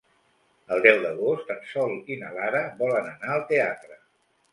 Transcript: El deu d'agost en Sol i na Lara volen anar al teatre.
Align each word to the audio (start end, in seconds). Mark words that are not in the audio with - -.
El 0.75 0.79
deu 0.85 0.95
d'agost 1.01 1.51
en 1.55 1.61
Sol 1.71 1.93
i 2.15 2.17
na 2.21 2.31
Lara 2.37 2.63
volen 2.81 3.11
anar 3.13 3.31
al 3.35 3.45
teatre. 3.53 3.99